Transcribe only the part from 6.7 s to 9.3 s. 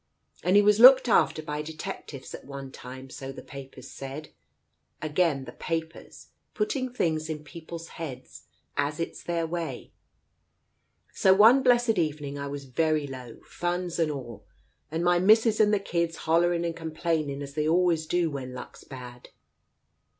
things in people's heads, as it's